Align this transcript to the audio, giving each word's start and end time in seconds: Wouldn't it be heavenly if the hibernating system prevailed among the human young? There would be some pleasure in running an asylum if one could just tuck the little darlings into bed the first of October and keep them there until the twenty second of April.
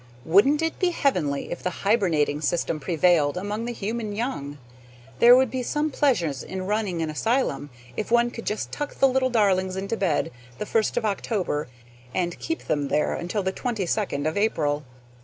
Wouldn't 0.25 0.63
it 0.63 0.79
be 0.79 0.89
heavenly 0.89 1.51
if 1.51 1.61
the 1.61 1.69
hibernating 1.85 2.41
system 2.41 2.79
prevailed 2.79 3.37
among 3.37 3.65
the 3.65 3.71
human 3.71 4.15
young? 4.15 4.57
There 5.19 5.35
would 5.35 5.51
be 5.51 5.61
some 5.61 5.91
pleasure 5.91 6.33
in 6.47 6.65
running 6.65 7.03
an 7.03 7.11
asylum 7.11 7.69
if 7.95 8.09
one 8.09 8.31
could 8.31 8.47
just 8.47 8.71
tuck 8.71 8.95
the 8.95 9.07
little 9.07 9.29
darlings 9.29 9.75
into 9.75 9.95
bed 9.95 10.31
the 10.57 10.65
first 10.65 10.97
of 10.97 11.05
October 11.05 11.67
and 12.15 12.39
keep 12.39 12.63
them 12.63 12.87
there 12.87 13.13
until 13.13 13.43
the 13.43 13.51
twenty 13.51 13.85
second 13.85 14.25
of 14.25 14.37
April. 14.37 14.81